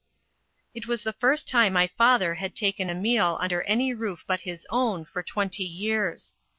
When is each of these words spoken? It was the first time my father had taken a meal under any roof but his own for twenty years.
It 0.73 0.87
was 0.87 1.03
the 1.03 1.13
first 1.13 1.47
time 1.47 1.73
my 1.73 1.85
father 1.85 2.33
had 2.33 2.55
taken 2.55 2.89
a 2.89 2.95
meal 2.95 3.37
under 3.39 3.61
any 3.61 3.93
roof 3.93 4.23
but 4.25 4.39
his 4.39 4.65
own 4.71 5.05
for 5.05 5.21
twenty 5.21 5.61
years. 5.63 6.33